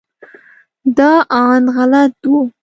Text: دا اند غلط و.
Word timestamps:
دا 0.97 1.11
اند 1.41 1.65
غلط 1.77 2.17
و. 2.33 2.35